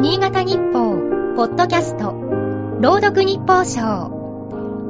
[0.00, 0.96] 新潟日報、
[1.36, 2.12] ポッドキャスト、
[2.80, 4.08] 朗読日報賞。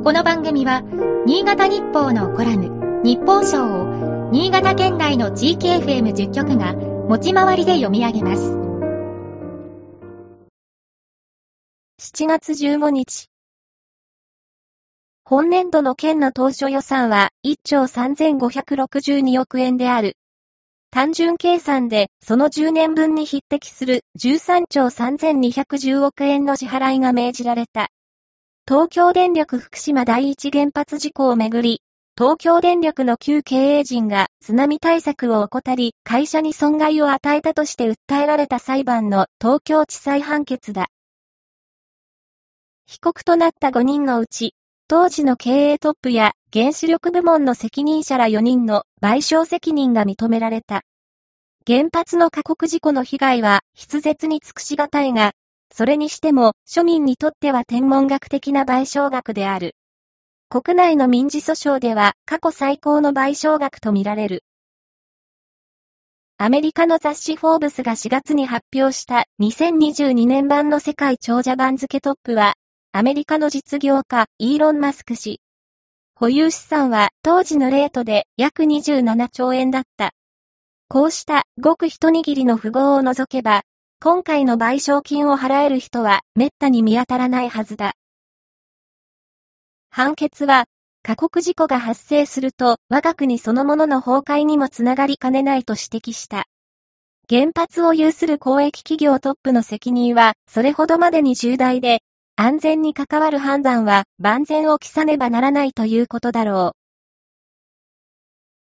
[0.04, 0.82] この番組は、
[1.26, 8.52] 新潟日報のコラム、日報賞を、新潟県内の地域 FM10 局が、持ち回りで読み上げます。
[11.98, 13.26] 7月15日。
[15.24, 20.16] 本年度の県の当初予算は1兆3562億円である。
[20.92, 27.88] 単純計算で、その10年分に匹敵する13兆3210億円の支払いが命じられた。
[28.66, 31.80] 東京電力福島第一原発事故をめぐり、
[32.18, 40.88] 東京電力の旧経営陣が津波対策を怠り、会社に損害を与えたとして訴えられた裁判の東京地裁判決だ。
[42.86, 44.54] 被告となった5人のうち、
[44.88, 50.82] 当時の経営トップや原子力部門の責任者ら4人の賠償責任が認められた。
[51.66, 55.32] 原発の過酷事故の被害は筆舌に尽くしがたいが、
[55.72, 59.76] それにしても庶民にとっては天文学的な賠償額である。
[60.48, 64.42] 国内の民事訴訟では過去最高の賠償額とみられる。
[66.38, 72.54] アメリカの雑誌フォーブスが4月に発表した2022年版の世界長者番付トップは
[72.92, 75.40] アメリカの実業家、イーロン・マスク氏。
[76.14, 80.14] 保有資産は当時のレートで約27兆円だった。
[80.92, 83.62] こうしたごく一握りの富豪を除けば、
[84.00, 87.92] 今回の賠償金を払える人は滅多に見当たらないはずだ。
[89.90, 90.64] 判決は、
[91.04, 96.46] 過酷事故が発生すると我が国そのものの崩壊にもつながりかねないと指摘した。
[97.28, 102.00] 原発を有する公益企業トップの責任はそれほどまでに重大で、
[102.34, 106.74] 安全に関わる判断は万全を期さねばならないということだろ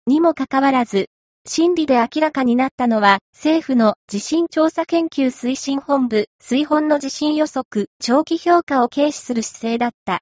[0.08, 0.10] う。
[0.10, 1.10] にもかかわらず、
[1.48, 10.22] 審理で明らかになったのは、政府の地震調査研究推進本部、水本の地震予測、長期評価を軽視する姿勢だった。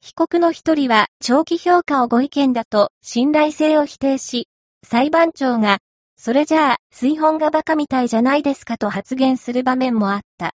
[0.00, 4.48] 被告の一人は、長期評価をご意見だと、信頼性を否定し、
[4.82, 5.80] 裁判長が、
[6.16, 10.54] それじゃあ、水本がバカみたいじゃないですかと発言する場面もあった。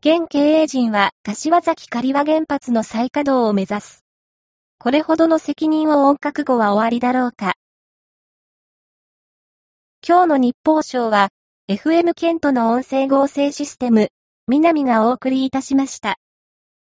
[0.00, 4.04] 現経営陣は柏崎刈羽原発の再稼働を目指す。
[4.78, 7.54] これほどの責任を負う覚悟は終わりだろうか。
[10.06, 11.30] 今日の日報賞は、
[11.66, 14.10] FM ケントの音声合成システム、
[14.46, 16.18] 南がお送りいたしました。